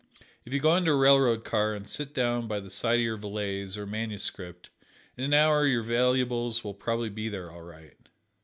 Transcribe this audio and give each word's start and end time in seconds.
If 0.45 0.51
you 0.51 0.59
go 0.59 0.75
into 0.77 0.89
a 0.89 0.97
railroad 0.97 1.45
car 1.45 1.75
and 1.75 1.87
sit 1.87 2.11
down 2.11 2.47
by 2.47 2.59
the 2.59 2.71
side 2.71 2.95
of 2.95 3.01
your 3.01 3.17
valise 3.17 3.77
(or 3.77 3.85
manuscript), 3.85 4.71
in 5.15 5.23
an 5.23 5.33
hour 5.35 5.67
your 5.67 5.83
valuables 5.83 6.63
will 6.63 6.73
probably 6.73 7.09
be 7.11 7.29
there 7.29 7.51
all 7.51 7.61
right. 7.61 7.97